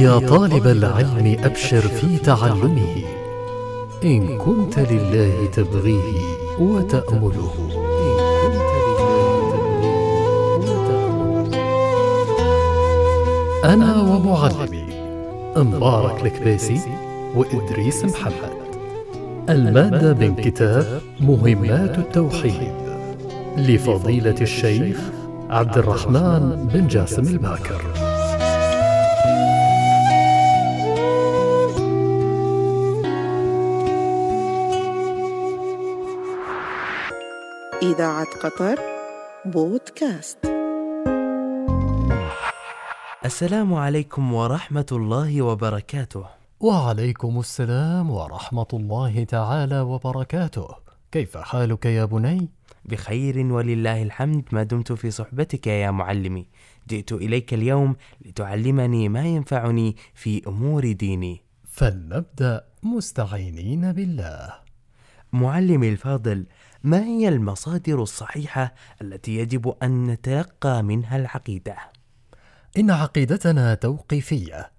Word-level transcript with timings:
يا 0.00 0.18
طالب 0.18 0.66
العلم 0.66 1.36
أبشر 1.44 1.80
في 1.80 2.18
تعلمه. 2.18 3.04
إن 4.04 4.38
كنت 4.38 4.78
لله 4.78 5.46
تبغيه 5.52 6.20
وتأمله. 6.60 7.54
أنا 13.64 14.02
ومعلمي. 14.02 14.84
مبارك 15.56 16.26
الكباسي 16.26 16.80
وإدريس 17.36 18.04
محمد. 18.04 18.60
المادة 19.48 20.14
من 20.14 20.34
كتاب 20.34 21.00
مهمات 21.20 21.98
التوحيد. 21.98 22.72
لفضيلة 23.56 24.40
الشيخ 24.40 24.98
عبد 25.50 25.78
الرحمن 25.78 26.68
بن 26.72 26.86
جاسم 26.86 27.22
الباكر. 27.22 28.09
إذاعة 37.82 38.26
قطر 38.42 38.78
بودكاست 39.44 40.38
السلام 43.24 43.74
عليكم 43.74 44.34
ورحمة 44.34 44.86
الله 44.92 45.42
وبركاته. 45.42 46.24
وعليكم 46.60 47.38
السلام 47.40 48.10
ورحمة 48.10 48.66
الله 48.72 49.24
تعالى 49.24 49.80
وبركاته 49.80 50.68
كيف 51.12 51.36
حالك 51.36 51.86
يا 51.86 52.04
بني؟ 52.04 52.48
بخير 52.84 53.52
ولله 53.52 54.02
الحمد 54.02 54.44
ما 54.52 54.62
دمت 54.62 54.92
في 54.92 55.10
صحبتك 55.10 55.66
يا 55.66 55.90
معلمي. 55.90 56.46
جئت 56.88 57.12
إليك 57.12 57.54
اليوم 57.54 57.96
لتعلمني 58.24 59.08
ما 59.08 59.24
ينفعني 59.24 59.96
في 60.14 60.42
أمور 60.46 60.92
ديني. 60.92 61.40
فلنبدأ 61.68 62.64
مستعينين 62.82 63.92
بالله 63.92 64.69
معلمي 65.32 65.88
الفاضل، 65.88 66.46
ما 66.82 67.04
هي 67.04 67.28
المصادر 67.28 68.02
الصحيحة 68.02 68.74
التي 69.02 69.36
يجب 69.36 69.74
أن 69.82 70.06
نتلقى 70.06 70.82
منها 70.82 71.16
العقيدة؟ 71.16 71.76
إن 72.78 72.90
عقيدتنا 72.90 73.74
توقيفية 73.74 74.70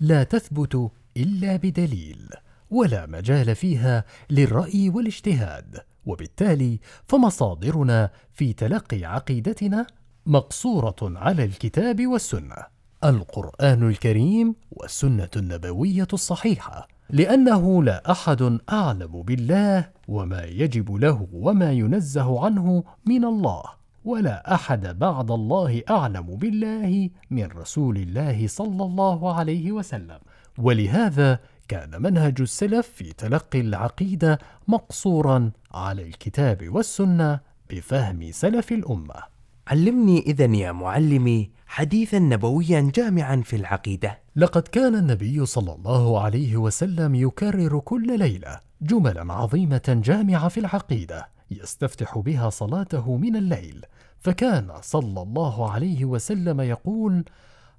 لا 0.00 0.22
تثبت 0.22 0.90
إلا 1.16 1.56
بدليل 1.56 2.28
ولا 2.70 3.06
مجال 3.06 3.54
فيها 3.54 4.04
للرأي 4.30 4.88
والاجتهاد 4.88 5.80
وبالتالي 6.06 6.78
فمصادرنا 7.06 8.10
في 8.32 8.52
تلقي 8.52 9.04
عقيدتنا 9.04 9.86
مقصورة 10.26 10.96
على 11.02 11.44
الكتاب 11.44 12.06
والسنة 12.06 12.56
القرآن 13.04 13.88
الكريم 13.88 14.54
والسنة 14.70 15.30
النبوية 15.36 16.08
الصحيحة 16.12 16.88
لأنه 17.10 17.82
لا 17.82 18.10
أحد 18.10 18.58
أعلم 18.72 19.22
بالله 19.22 19.88
وما 20.08 20.44
يجب 20.44 20.92
له 20.92 21.28
وما 21.32 21.72
ينزه 21.72 22.44
عنه 22.44 22.84
من 23.06 23.24
الله 23.24 23.62
ولا 24.04 24.54
أحد 24.54 24.98
بعد 24.98 25.30
الله 25.30 25.82
أعلم 25.90 26.26
بالله 26.36 27.10
من 27.30 27.44
رسول 27.44 27.96
الله 27.96 28.46
صلى 28.46 28.84
الله 28.84 29.34
عليه 29.34 29.72
وسلم. 29.72 30.18
ولهذا 30.58 31.38
كان 31.68 32.02
منهج 32.02 32.40
السلف 32.40 32.88
في 32.88 33.12
تلقي 33.12 33.60
العقيدة 33.60 34.38
مقصورا 34.68 35.50
على 35.72 36.02
الكتاب 36.02 36.68
والسنة 36.68 37.40
بفهم 37.70 38.32
سلف 38.32 38.72
الأمة. 38.72 39.35
علمني 39.68 40.18
إذا 40.20 40.44
يا 40.44 40.72
معلمي 40.72 41.50
حديثا 41.66 42.18
نبويا 42.18 42.90
جامعا 42.94 43.42
في 43.44 43.56
العقيدة. 43.56 44.18
لقد 44.36 44.62
كان 44.62 44.94
النبي 44.94 45.46
صلى 45.46 45.72
الله 45.72 46.20
عليه 46.20 46.56
وسلم 46.56 47.14
يكرر 47.14 47.78
كل 47.78 48.18
ليلة 48.18 48.60
جملا 48.82 49.32
عظيمة 49.32 50.00
جامعة 50.04 50.48
في 50.48 50.60
العقيدة 50.60 51.28
يستفتح 51.50 52.18
بها 52.18 52.50
صلاته 52.50 53.16
من 53.16 53.36
الليل 53.36 53.84
فكان 54.18 54.72
صلى 54.80 55.22
الله 55.22 55.70
عليه 55.70 56.04
وسلم 56.04 56.60
يقول 56.60 57.24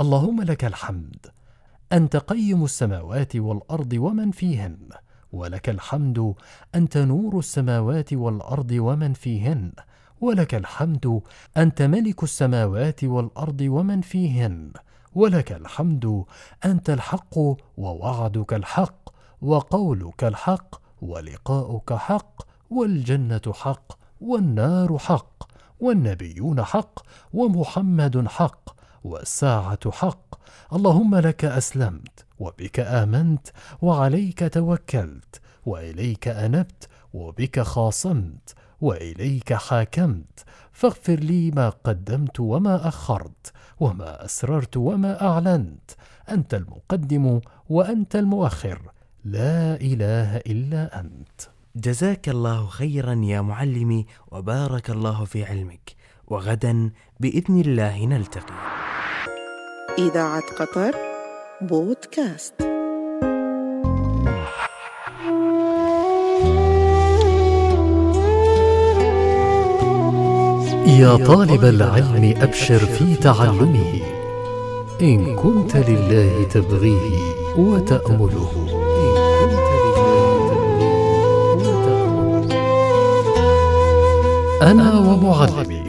اللهم 0.00 0.42
لك 0.42 0.64
الحمد 0.64 1.26
أنت 1.92 2.16
قيم 2.16 2.64
السماوات 2.64 3.36
والأرض 3.36 3.92
ومن 3.92 4.30
فيهن 4.30 4.88
ولك 5.32 5.68
الحمد 5.68 6.34
أنت 6.74 6.96
نور 6.96 7.38
السماوات 7.38 8.12
والأرض 8.12 8.70
ومن 8.72 9.12
فيهن 9.12 9.72
ولك 10.20 10.54
الحمد 10.54 11.20
أنت 11.56 11.82
ملك 11.82 12.22
السماوات 12.22 13.04
والأرض 13.04 13.60
ومن 13.60 14.00
فيهن. 14.00 14.72
ولك 15.14 15.52
الحمد 15.52 16.24
أنت 16.64 16.90
الحق 16.90 17.38
ووعدك 17.76 18.54
الحق 18.54 19.08
وقولك 19.42 20.24
الحق 20.24 20.74
ولقاؤك 21.02 21.92
حق 21.92 22.42
والجنة 22.70 23.52
حق 23.54 23.98
والنار 24.20 24.98
حق 24.98 25.44
والنبيون 25.80 26.64
حق 26.64 27.00
ومحمد 27.32 28.28
حق 28.28 28.70
والساعة 29.04 29.90
حق. 29.90 30.34
اللهم 30.72 31.14
لك 31.16 31.44
أسلمت 31.44 32.24
وبك 32.38 32.80
آمنت 32.80 33.48
وعليك 33.82 34.54
توكلت 34.54 35.40
وإليك 35.66 36.28
أنبت 36.28 36.88
وبك 37.14 37.60
خاصمت 37.60 38.54
وإليك 38.80 39.52
حاكمت 39.52 40.44
فاغفر 40.72 41.14
لي 41.14 41.50
ما 41.50 41.68
قدمت 41.68 42.40
وما 42.40 42.88
أخرت 42.88 43.52
وما 43.80 44.24
أسررت 44.24 44.76
وما 44.76 45.22
أعلنت 45.22 45.90
أنت 46.30 46.54
المقدم 46.54 47.40
وأنت 47.68 48.16
المؤخر 48.16 48.82
لا 49.24 49.74
إله 49.74 50.36
إلا 50.36 51.00
أنت 51.00 51.40
جزاك 51.76 52.28
الله 52.28 52.66
خيرا 52.66 53.14
يا 53.14 53.40
معلمي 53.40 54.06
وبارك 54.30 54.90
الله 54.90 55.24
في 55.24 55.44
علمك. 55.44 55.94
وغدا 56.26 56.90
بإذن 57.20 57.60
الله 57.60 58.04
نلتقي. 58.06 58.54
إذاعة 59.98 60.42
قطر 60.58 60.94
بودكاست 61.60 62.67
يا 70.88 71.16
طالب 71.16 71.64
العلم 71.64 72.34
أبشر 72.42 72.78
في 72.78 73.14
تعلمه. 73.14 74.00
إن 75.02 75.36
كنت 75.36 75.76
لله 75.76 76.44
تبغيه 76.50 77.18
وتأمله. 77.58 78.52
أنا 84.62 84.98
ومعلمي. 84.98 85.82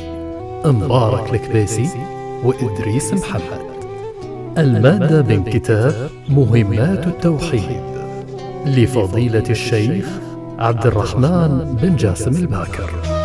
مبارك 0.66 1.34
الكباسي 1.34 1.90
وإدريس 2.44 3.14
محمد. 3.14 3.70
المادة 4.58 5.22
من 5.22 5.44
كتاب 5.44 6.10
مهمات 6.30 7.08
التوحيد. 7.08 7.82
لفضيلة 8.66 9.50
الشيخ 9.50 10.06
عبد 10.60 10.86
الرحمن 10.86 11.78
بن 11.82 11.96
جاسم 11.96 12.32
الباكر. 12.32 13.19